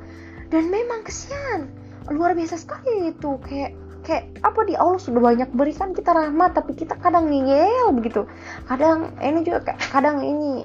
Dan 0.51 0.75
memang 0.75 1.07
kesian. 1.07 1.71
Luar 2.09 2.33
biasa 2.33 2.57
sekali 2.57 3.13
itu. 3.13 3.37
Kayak 3.45 3.77
kayak 4.09 4.41
apa 4.41 4.65
di 4.65 4.73
Allah 4.73 4.97
sudah 4.97 5.21
banyak 5.21 5.53
berikan 5.53 5.93
kita 5.93 6.17
rahmat 6.17 6.57
tapi 6.57 6.73
kita 6.73 6.97
kadang 6.97 7.29
ngeyel 7.29 7.93
begitu. 7.93 8.25
Kadang 8.65 9.13
ini 9.21 9.45
juga 9.45 9.77
kadang 9.93 10.25
ini 10.25 10.65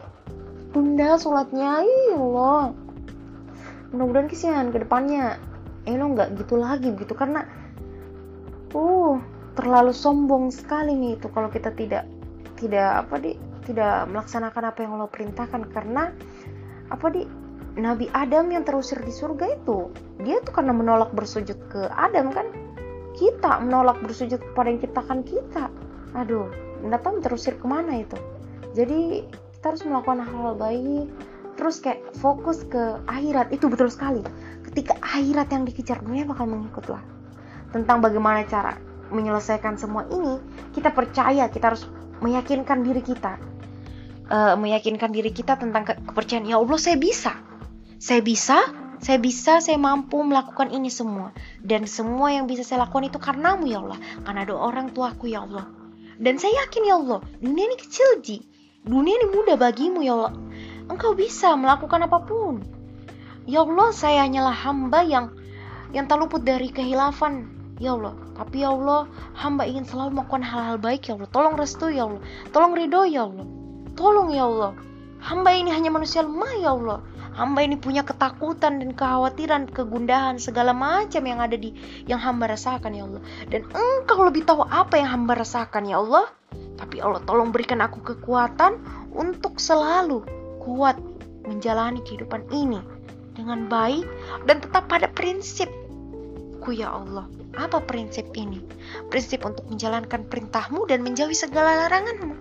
tunda 0.72 1.20
sholatnya 1.20 1.84
ya 1.84 2.16
Allah. 2.16 2.72
Mudah-mudahan 3.92 4.32
kesian 4.32 4.72
ke 4.72 4.80
depannya. 4.80 5.36
Eno 5.84 6.16
nggak 6.16 6.40
gitu 6.40 6.56
lagi 6.56 6.96
gitu 6.96 7.12
karena 7.12 7.44
uh 8.72 9.20
terlalu 9.60 9.92
sombong 9.92 10.48
sekali 10.48 10.96
nih 10.96 11.20
itu 11.20 11.28
kalau 11.28 11.52
kita 11.52 11.76
tidak 11.76 12.08
tidak 12.56 13.04
apa 13.04 13.20
di 13.20 13.36
tidak 13.68 14.08
melaksanakan 14.08 14.72
apa 14.72 14.80
yang 14.88 14.96
Allah 14.96 15.12
perintahkan. 15.12 15.68
Karena 15.76 16.16
apa 16.88 17.08
di 17.12 17.28
Nabi 17.76 18.08
Adam 18.16 18.48
yang 18.56 18.64
terusir 18.64 19.04
di 19.04 19.12
surga 19.12 19.60
itu 19.60 19.92
dia 20.24 20.40
tuh 20.48 20.56
karena 20.56 20.72
menolak 20.72 21.12
bersujud 21.12 21.60
ke 21.68 21.92
Adam 21.92 22.32
kan 22.32 22.48
kita 23.18 23.62
menolak 23.62 24.02
bersujud 24.02 24.42
kepada 24.42 24.68
yang 24.70 24.82
ciptakan 24.82 25.20
kita. 25.26 25.70
Aduh 26.18 26.50
nggak 26.84 27.02
tahu 27.02 27.16
terusir 27.24 27.56
ke 27.56 27.66
mana 27.66 28.04
itu. 28.04 28.18
Jadi 28.76 29.24
kita 29.58 29.74
harus 29.74 29.84
melakukan 29.88 30.26
hal-hal 30.26 30.56
baik. 30.58 31.08
Terus 31.54 31.80
kayak 31.80 32.02
fokus 32.20 32.66
ke 32.68 33.00
akhirat. 33.08 33.54
Itu 33.54 33.70
betul 33.70 33.88
sekali. 33.88 34.20
Ketika 34.66 34.98
akhirat 35.00 35.48
yang 35.54 35.64
dikejar 35.64 36.02
dunia 36.02 36.26
bakal 36.28 36.50
mengikutlah. 36.50 37.02
Tentang 37.72 38.02
bagaimana 38.02 38.46
cara 38.46 38.78
menyelesaikan 39.14 39.78
semua 39.78 40.10
ini 40.10 40.42
kita 40.74 40.90
percaya 40.90 41.46
kita 41.50 41.74
harus 41.74 41.86
meyakinkan 42.22 42.82
diri 42.82 43.02
kita. 43.02 43.38
Uh, 44.34 44.58
meyakinkan 44.58 45.14
diri 45.14 45.30
kita 45.30 45.60
tentang 45.60 45.86
ke 45.86 45.94
kepercayaan 46.10 46.50
ya 46.50 46.58
Allah 46.58 46.80
saya 46.82 46.98
bisa. 46.98 47.34
Saya 48.02 48.20
bisa 48.20 48.83
saya 49.04 49.20
bisa, 49.20 49.60
saya 49.60 49.76
mampu 49.76 50.24
melakukan 50.24 50.72
ini 50.72 50.88
semua. 50.88 51.36
Dan 51.60 51.84
semua 51.92 52.32
yang 52.32 52.48
bisa 52.48 52.64
saya 52.64 52.88
lakukan 52.88 53.12
itu 53.12 53.20
karenamu 53.20 53.68
ya 53.68 53.84
Allah. 53.84 54.00
Karena 54.24 54.48
ada 54.48 54.56
orang 54.56 54.96
tuaku 54.96 55.28
ya 55.28 55.44
Allah. 55.44 55.68
Dan 56.16 56.40
saya 56.40 56.64
yakin 56.64 56.88
ya 56.88 56.96
Allah, 56.96 57.20
dunia 57.44 57.68
ini 57.68 57.76
kecil 57.76 58.24
Ji. 58.24 58.48
Dunia 58.88 59.20
ini 59.20 59.28
mudah 59.28 59.60
bagimu 59.60 60.00
ya 60.08 60.16
Allah. 60.16 60.34
Engkau 60.88 61.20
bisa 61.20 61.52
melakukan 61.60 62.08
apa 62.08 62.24
pun. 62.24 62.64
Ya 63.44 63.68
Allah, 63.68 63.92
saya 63.92 64.24
hanyalah 64.24 64.56
hamba 64.56 65.04
yang 65.04 65.36
yang 65.92 66.08
tak 66.08 66.24
luput 66.24 66.48
dari 66.48 66.72
kehilafan. 66.72 67.52
Ya 67.84 68.00
Allah, 68.00 68.16
tapi 68.40 68.64
ya 68.64 68.72
Allah, 68.72 69.12
hamba 69.36 69.68
ingin 69.68 69.84
selalu 69.84 70.16
melakukan 70.16 70.48
hal-hal 70.48 70.80
baik 70.80 71.12
ya 71.12 71.20
Allah. 71.20 71.28
Tolong 71.28 71.60
restu 71.60 71.92
ya 71.92 72.08
Allah. 72.08 72.24
Tolong 72.56 72.72
ridho 72.72 73.04
ya 73.04 73.28
Allah. 73.28 73.48
Tolong 74.00 74.32
ya 74.32 74.48
Allah. 74.48 74.72
Hamba 75.20 75.52
ini 75.52 75.76
hanya 75.76 75.92
manusia 75.92 76.24
lemah 76.24 76.56
ya 76.56 76.72
Allah 76.72 77.04
hamba 77.34 77.66
ini 77.66 77.78
punya 77.78 78.06
ketakutan 78.06 78.82
dan 78.82 78.94
kekhawatiran, 78.94 79.70
kegundahan, 79.70 80.38
segala 80.38 80.72
macam 80.72 81.26
yang 81.26 81.42
ada 81.42 81.58
di 81.58 81.74
yang 82.06 82.22
hamba 82.22 82.54
rasakan 82.54 82.94
ya 82.94 83.04
Allah. 83.10 83.22
Dan 83.50 83.66
engkau 83.74 84.22
lebih 84.26 84.46
tahu 84.46 84.66
apa 84.66 85.02
yang 85.02 85.10
hamba 85.10 85.42
rasakan 85.42 85.90
ya 85.90 86.00
Allah. 86.02 86.30
Tapi 86.78 87.02
Allah 87.02 87.22
tolong 87.26 87.50
berikan 87.50 87.82
aku 87.82 88.02
kekuatan 88.02 88.82
untuk 89.14 89.58
selalu 89.58 90.26
kuat 90.62 90.98
menjalani 91.46 92.00
kehidupan 92.06 92.48
ini 92.54 92.80
dengan 93.34 93.68
baik 93.68 94.06
dan 94.46 94.62
tetap 94.62 94.86
pada 94.88 95.10
prinsipku 95.10 96.70
ya 96.70 96.94
Allah. 96.94 97.26
Apa 97.54 97.86
prinsip 97.86 98.34
ini? 98.34 98.62
Prinsip 99.14 99.46
untuk 99.46 99.70
menjalankan 99.70 100.26
perintahmu 100.26 100.90
dan 100.90 101.06
menjauhi 101.06 101.38
segala 101.38 101.86
laranganmu. 101.86 102.34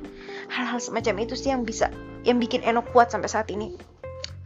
Hal-hal 0.49 0.80
semacam 0.80 1.25
itu 1.25 1.37
sih 1.37 1.52
yang 1.52 1.64
bisa 1.64 1.92
yang 2.25 2.40
bikin 2.40 2.64
Eno 2.64 2.80
kuat 2.80 3.12
sampai 3.12 3.28
saat 3.28 3.49
ini 3.52 3.91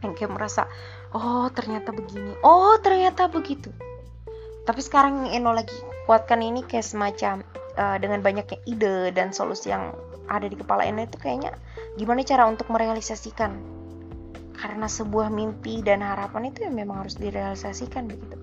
yang 0.05 0.13
kayak 0.13 0.33
merasa 0.33 0.69
oh 1.13 1.49
ternyata 1.53 1.89
begini. 1.93 2.37
Oh 2.45 2.77
ternyata 2.81 3.29
begitu. 3.31 3.73
Tapi 4.67 4.81
sekarang 4.83 5.31
yang 5.31 5.43
Eno 5.43 5.51
lagi 5.55 5.73
kuatkan 6.05 6.43
ini 6.43 6.61
kayak 6.67 6.83
semacam 6.83 7.41
uh, 7.79 7.97
dengan 7.97 8.19
banyaknya 8.19 8.59
ide 8.67 9.15
dan 9.15 9.31
solusi 9.31 9.71
yang 9.71 9.95
ada 10.27 10.45
di 10.45 10.59
kepala 10.59 10.83
Eno 10.83 11.07
itu 11.07 11.15
kayaknya 11.15 11.55
gimana 11.95 12.21
cara 12.27 12.43
untuk 12.45 12.67
merealisasikan? 12.67 13.55
Karena 14.57 14.89
sebuah 14.89 15.29
mimpi 15.29 15.85
dan 15.85 16.01
harapan 16.01 16.49
itu 16.49 16.65
ya 16.65 16.71
memang 16.73 17.05
harus 17.05 17.15
direalisasikan 17.15 18.09
begitu. 18.09 18.35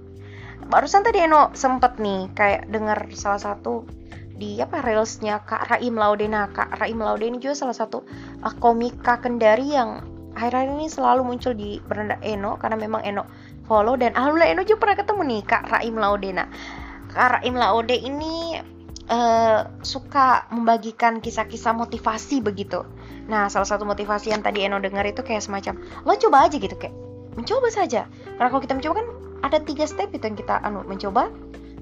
Barusan 0.64 1.04
tadi 1.04 1.20
Eno 1.20 1.52
sempet 1.52 2.00
nih 2.00 2.32
kayak 2.32 2.73
dengar 2.73 3.04
salah 3.12 3.42
satu 3.42 3.84
di 4.34 4.58
apa 4.58 4.82
reelsnya 4.82 5.44
Kak 5.46 5.70
Raim 5.70 5.94
Laudena 5.94 6.50
Kak 6.50 6.82
Raim 6.82 6.99
Laudena 6.99 7.38
juga 7.38 7.54
salah 7.54 7.76
satu 7.76 8.02
uh, 8.42 8.54
komika 8.58 9.23
Kendari 9.23 9.76
yang 9.76 10.13
akhir-akhir 10.35 10.71
ini 10.75 10.87
selalu 10.91 11.23
muncul 11.23 11.55
di 11.55 11.79
beranda 11.87 12.19
Eno 12.21 12.59
karena 12.59 12.76
memang 12.79 13.03
Eno 13.07 13.25
follow 13.64 13.97
dan 13.97 14.12
alhamdulillah 14.12 14.50
Eno 14.50 14.62
juga 14.67 14.87
pernah 14.87 14.97
ketemu 15.00 15.23
nih 15.25 15.41
Kak 15.47 15.62
Raim 15.71 15.97
Laudena. 15.97 16.45
Kak 17.14 17.41
Raim 17.41 17.55
Laude 17.55 17.97
ini 17.97 18.59
uh, 19.09 19.61
suka 19.81 20.50
membagikan 20.50 21.23
kisah-kisah 21.23 21.73
motivasi 21.73 22.43
begitu. 22.43 22.85
Nah, 23.31 23.49
salah 23.49 23.64
satu 23.64 23.88
motivasi 23.88 24.35
yang 24.35 24.45
tadi 24.45 24.67
Eno 24.67 24.83
dengar 24.83 25.07
itu 25.09 25.25
kayak 25.25 25.41
semacam 25.41 25.81
lo 26.05 26.12
coba 26.19 26.50
aja 26.50 26.57
gitu 26.61 26.75
kayak 26.76 26.95
mencoba 27.38 27.69
saja. 27.71 28.07
Karena 28.37 28.49
kalau 28.50 28.62
kita 28.62 28.75
mencoba 28.76 28.95
kan 29.00 29.09
ada 29.45 29.59
tiga 29.61 29.85
step 29.85 30.12
itu 30.12 30.25
yang 30.25 30.38
kita 30.38 30.61
anu 30.64 30.85
mencoba, 30.88 31.29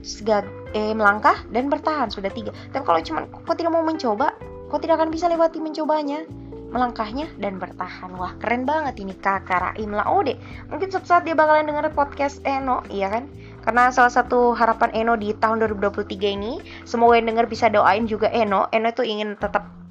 segag, 0.02 0.44
eh, 0.74 0.90
melangkah 0.92 1.38
dan 1.54 1.70
bertahan 1.70 2.10
sudah 2.10 2.30
tiga. 2.30 2.50
Tapi 2.74 2.82
kalau 2.82 3.00
cuma 3.02 3.20
kok 3.30 3.54
tidak 3.54 3.70
mau 3.70 3.86
mencoba, 3.86 4.34
kok 4.70 4.80
tidak 4.82 4.98
akan 4.98 5.10
bisa 5.14 5.30
lewati 5.30 5.62
mencobanya 5.62 6.26
melangkahnya 6.72 7.28
dan 7.36 7.60
bertahan. 7.60 8.16
Wah, 8.16 8.32
keren 8.40 8.64
banget 8.64 8.98
ini 8.98 9.12
kakak 9.12 9.60
Raim 9.60 9.92
Laode. 9.92 10.40
Mungkin 10.72 10.88
suatu 10.88 11.06
saat 11.06 11.28
dia 11.28 11.36
bakalan 11.36 11.68
denger 11.68 11.92
podcast 11.92 12.40
Eno, 12.48 12.80
iya 12.88 13.12
kan? 13.12 13.28
Karena 13.62 13.92
salah 13.94 14.10
satu 14.10 14.56
harapan 14.56 14.90
Eno 14.96 15.14
di 15.14 15.36
tahun 15.36 15.62
2023 15.62 16.34
ini, 16.34 16.58
semoga 16.88 17.20
yang 17.20 17.30
denger 17.30 17.46
bisa 17.46 17.68
doain 17.68 18.08
juga 18.08 18.32
Eno. 18.32 18.66
Eno 18.72 18.90
itu 18.90 19.04
ingin 19.06 19.38
tetap 19.38 19.81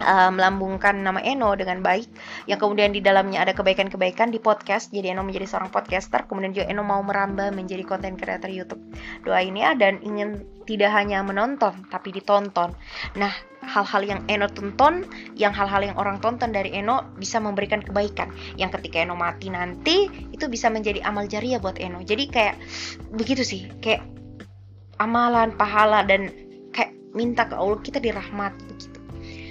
uh, 0.00 0.30
melambungkan 0.32 1.00
nama 1.00 1.20
Eno 1.20 1.52
dengan 1.54 1.84
baik 1.84 2.08
yang 2.48 2.58
kemudian 2.58 2.90
di 2.90 3.04
dalamnya 3.04 3.44
ada 3.44 3.52
kebaikan-kebaikan 3.52 4.32
di 4.32 4.40
podcast 4.40 4.90
jadi 4.90 5.14
Eno 5.14 5.22
menjadi 5.22 5.46
seorang 5.46 5.70
podcaster 5.70 6.26
kemudian 6.26 6.56
juga 6.56 6.66
Eno 6.68 6.82
mau 6.82 7.00
merambah 7.04 7.52
menjadi 7.52 7.84
konten 7.86 8.16
kreator 8.16 8.50
YouTube 8.50 8.82
doa 9.22 9.40
ini 9.44 9.62
ya 9.62 9.76
dan 9.76 10.00
ingin 10.00 10.44
tidak 10.64 10.90
hanya 10.92 11.20
menonton 11.22 11.86
tapi 11.92 12.12
ditonton 12.12 12.72
nah 13.16 13.32
hal-hal 13.60 14.02
yang 14.02 14.20
Eno 14.26 14.48
tonton, 14.48 15.04
yang 15.36 15.52
hal-hal 15.52 15.84
yang 15.84 15.96
orang 16.00 16.18
tonton 16.18 16.50
dari 16.50 16.72
Eno 16.72 17.04
bisa 17.20 17.38
memberikan 17.38 17.84
kebaikan. 17.84 18.32
Yang 18.56 18.80
ketika 18.80 19.04
Eno 19.04 19.14
mati 19.14 19.52
nanti 19.52 20.08
itu 20.32 20.48
bisa 20.48 20.72
menjadi 20.72 21.04
amal 21.04 21.28
jariah 21.28 21.60
buat 21.60 21.76
Eno. 21.76 22.00
Jadi 22.00 22.24
kayak 22.32 22.56
begitu 23.12 23.44
sih, 23.44 23.68
kayak 23.84 24.02
amalan, 24.98 25.54
pahala 25.54 26.04
dan 26.04 26.32
kayak 26.72 26.92
minta 27.12 27.46
ke 27.46 27.54
Allah 27.56 27.80
kita 27.80 28.00
dirahmat 28.00 28.52
begitu. 28.68 28.89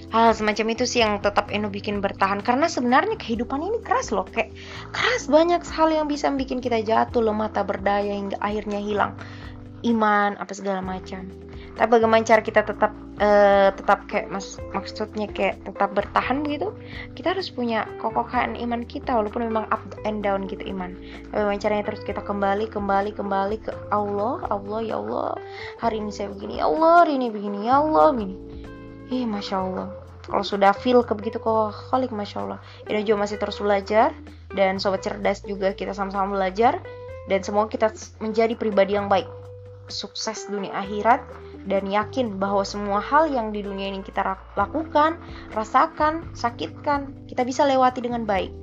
Hal 0.09 0.33
semacam 0.33 0.73
itu 0.73 0.89
sih 0.89 1.05
yang 1.05 1.21
tetap 1.21 1.53
Eno 1.53 1.69
bikin 1.69 2.01
bertahan. 2.01 2.41
Karena 2.41 2.65
sebenarnya 2.65 3.13
kehidupan 3.21 3.61
ini 3.61 3.77
keras 3.85 4.09
loh, 4.09 4.25
kayak 4.25 4.57
keras 4.89 5.29
banyak 5.29 5.61
hal 5.61 5.93
yang 5.93 6.09
bisa 6.09 6.33
bikin 6.33 6.57
kita 6.57 6.81
jatuh 6.81 7.21
lemah 7.21 7.53
tak 7.53 7.69
berdaya 7.69 8.09
hingga 8.09 8.41
akhirnya 8.41 8.81
hilang. 8.81 9.13
Iman 9.85 10.33
apa 10.41 10.49
segala 10.57 10.81
macam. 10.81 11.29
Tapi 11.77 11.89
bagaimana 11.93 12.25
cara 12.25 12.41
kita 12.41 12.65
tetap 12.65 12.91
uh, 13.21 13.69
tetap 13.71 14.03
kayak 14.11 14.27
mas 14.33 14.59
maksudnya 14.75 15.29
kayak 15.31 15.63
tetap 15.63 15.95
bertahan 15.95 16.43
begitu 16.43 16.75
kita 17.15 17.31
harus 17.31 17.47
punya 17.47 17.87
kokohan 18.03 18.59
iman 18.59 18.83
kita 18.83 19.15
walaupun 19.15 19.47
memang 19.47 19.63
up 19.71 19.79
and 20.03 20.25
down 20.25 20.43
gitu 20.49 20.65
iman. 20.73 20.97
Bagaimana 21.31 21.61
caranya 21.61 21.85
terus 21.87 22.03
kita 22.03 22.19
kembali 22.19 22.67
kembali 22.67 23.15
kembali 23.15 23.57
ke 23.63 23.71
Allah? 23.93 24.43
Allah 24.51 24.79
ya 24.83 24.99
Allah 24.99 25.37
hari 25.79 26.01
ini 26.01 26.11
saya 26.11 26.33
begini. 26.33 26.59
Ya 26.59 26.67
Allah 26.67 27.05
hari 27.05 27.15
ini 27.15 27.27
begini. 27.31 27.69
Ya 27.69 27.79
Allah 27.79 28.11
begini 28.11 28.35
ih 29.09 29.25
masya 29.25 29.57
Allah. 29.61 29.89
Kalau 30.29 30.45
sudah 30.45 30.71
feel 30.77 31.01
ke 31.01 31.17
begitu 31.17 31.41
kok 31.41 31.73
khalik 31.89 32.13
masya 32.13 32.45
Allah. 32.45 32.59
Ini 32.85 33.01
juga 33.01 33.25
masih 33.25 33.41
terus 33.41 33.57
belajar. 33.57 34.13
Dan 34.53 34.77
sobat 34.77 35.01
cerdas 35.01 35.41
juga 35.45 35.73
kita 35.73 35.97
sama-sama 35.97 36.37
belajar. 36.37 36.81
Dan 37.25 37.41
semoga 37.41 37.73
kita 37.73 37.89
menjadi 38.21 38.53
pribadi 38.53 38.93
yang 38.93 39.09
baik. 39.09 39.25
Sukses 39.89 40.45
dunia 40.45 40.69
akhirat. 40.77 41.25
Dan 41.65 41.89
yakin 41.89 42.37
bahwa 42.37 42.63
semua 42.63 43.01
hal 43.01 43.27
yang 43.29 43.51
di 43.51 43.65
dunia 43.65 43.91
ini 43.91 43.99
kita 43.99 44.37
lakukan, 44.55 45.19
rasakan, 45.51 46.23
sakitkan, 46.31 47.11
kita 47.27 47.43
bisa 47.43 47.67
lewati 47.67 47.99
dengan 47.99 48.23
baik. 48.23 48.53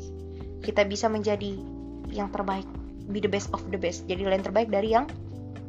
Kita 0.65 0.83
bisa 0.88 1.07
menjadi 1.07 1.61
yang 2.09 2.33
terbaik, 2.33 2.65
be 3.12 3.21
the 3.21 3.29
best 3.29 3.53
of 3.53 3.61
the 3.69 3.76
best. 3.76 4.09
Jadi 4.09 4.25
yang 4.25 4.41
terbaik 4.41 4.73
dari 4.73 4.97
yang 4.97 5.05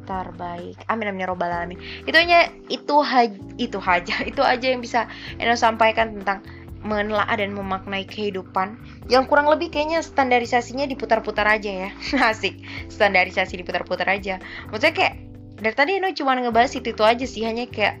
terbaik. 0.08 0.80
Amin 0.88 1.12
amin 1.12 1.22
ya 1.22 1.28
robbal 1.28 1.52
alamin. 1.52 1.76
Itu 2.08 2.16
hanya 2.16 2.48
itu 2.72 2.96
haj, 3.04 3.36
itu 3.60 3.76
aja 3.76 4.16
itu 4.30 4.40
aja 4.40 4.66
yang 4.66 4.80
bisa 4.80 5.04
Eno 5.36 5.52
sampaikan 5.52 6.16
tentang 6.16 6.40
menelaah 6.80 7.36
dan 7.36 7.52
memaknai 7.52 8.08
kehidupan. 8.08 8.80
Yang 9.12 9.28
kurang 9.28 9.52
lebih 9.52 9.68
kayaknya 9.68 10.00
standarisasinya 10.00 10.88
diputar-putar 10.88 11.44
aja 11.44 11.88
ya. 11.88 11.90
Asik 12.32 12.56
standarisasi 12.88 13.60
diputar-putar 13.60 14.08
aja. 14.08 14.40
Maksudnya 14.72 14.94
kayak 14.96 15.14
dari 15.60 15.74
tadi 15.76 15.92
Eno 16.00 16.08
cuma 16.16 16.38
ngebahas 16.38 16.72
itu 16.78 16.96
itu 16.96 17.02
aja 17.04 17.26
sih 17.28 17.44
hanya 17.44 17.68
kayak 17.68 18.00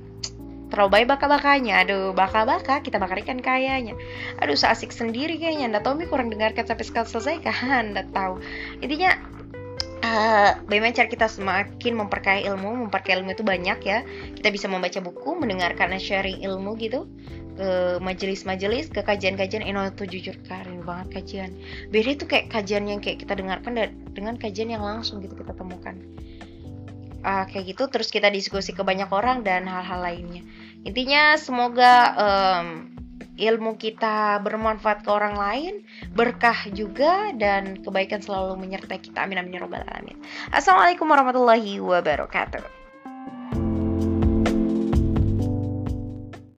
terlalu 0.70 1.00
baik 1.00 1.06
baka-bakanya. 1.10 1.84
Aduh 1.84 2.14
baka-baka 2.14 2.80
kita 2.80 3.02
bakar 3.02 3.18
ikan 3.26 3.42
kayanya. 3.42 3.98
Aduh 4.38 4.54
seasik 4.54 4.94
sendiri 4.94 5.36
kayaknya. 5.36 5.68
Ndak 5.74 5.84
tahu 5.84 5.98
mi 5.98 6.06
kurang 6.06 6.30
dengarkan 6.30 6.64
sampai 6.64 6.86
selesai 6.86 7.36
kan 7.42 7.84
ndak 7.96 8.14
tahu. 8.14 8.38
Intinya 8.78 9.37
uh, 10.08 10.50
bagaimana 10.64 10.96
cara 10.96 11.08
kita 11.12 11.26
semakin 11.28 11.92
memperkaya 12.00 12.40
ilmu 12.52 12.88
memperkaya 12.88 13.20
ilmu 13.20 13.36
itu 13.36 13.44
banyak 13.44 13.78
ya. 13.84 14.02
Kita 14.34 14.48
bisa 14.48 14.66
membaca 14.66 14.98
buku 15.04 15.36
mendengarkan 15.36 15.92
sharing 16.00 16.40
ilmu 16.40 16.74
gitu. 16.80 17.04
Ke 17.58 17.98
majelis-majelis 17.98 18.88
ke 18.88 19.04
kajian-kajian. 19.04 19.66
Eno 19.66 19.84
tuh 19.92 20.08
jujur 20.08 20.34
karin 20.46 20.82
banget 20.86 21.20
kajian. 21.20 21.50
Beda 21.92 22.08
itu 22.16 22.24
kayak 22.24 22.48
kajian 22.48 22.88
yang 22.88 23.04
kayak 23.04 23.22
kita 23.22 23.36
dengarkan 23.36 23.76
dengan 24.16 24.34
kajian 24.40 24.72
yang 24.72 24.82
langsung 24.82 25.20
gitu 25.20 25.36
kita 25.36 25.52
temukan. 25.52 25.98
Uh, 27.18 27.42
kayak 27.50 27.74
gitu 27.74 27.90
terus 27.90 28.14
kita 28.14 28.30
diskusi 28.30 28.70
ke 28.70 28.80
banyak 28.86 29.10
orang 29.10 29.42
dan 29.42 29.66
hal-hal 29.66 30.00
lainnya. 30.00 30.46
Intinya 30.86 31.34
semoga 31.34 32.14
um, 32.14 32.97
ilmu 33.38 33.78
kita 33.78 34.42
bermanfaat 34.42 35.06
ke 35.06 35.10
orang 35.14 35.38
lain, 35.38 35.74
berkah 36.12 36.66
juga 36.74 37.30
dan 37.38 37.78
kebaikan 37.80 38.18
selalu 38.18 38.58
menyertai 38.58 38.98
kita. 38.98 39.22
Amin 39.22 39.38
amin 39.38 39.56
ya 39.56 39.60
robbal 39.62 39.86
alamin. 39.86 40.18
Assalamualaikum 40.50 41.06
warahmatullahi 41.06 41.78
wabarakatuh. 41.78 42.77